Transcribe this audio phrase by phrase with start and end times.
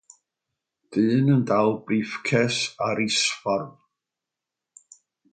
[0.91, 2.57] Dyn yn dal brîffces
[2.87, 3.71] ar isffordd.